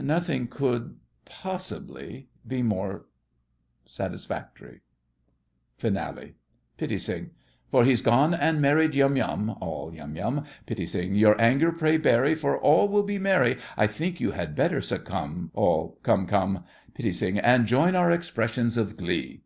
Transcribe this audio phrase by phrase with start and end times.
[0.00, 3.06] Nothing could possibly be more
[3.86, 4.80] satisfactory!
[5.76, 6.30] FINALE.
[6.76, 7.28] PITTI.
[7.70, 9.94] For he's gone and married Yum Yum— ALL.
[9.94, 10.44] Yum Yum!
[10.66, 11.16] PITTI.
[11.16, 15.52] Your anger pray bury, For all will be merry, I think you had better succumb—
[15.54, 16.00] ALL.
[16.02, 16.64] Cumb—cumb.
[16.94, 17.38] PITTI.
[17.40, 19.42] And join our expressions of glee!